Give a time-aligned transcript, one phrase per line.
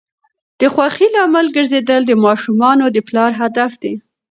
[0.59, 3.93] د خوښۍ لامل ګرځیدل د ماشومانو د پلار هدف دی.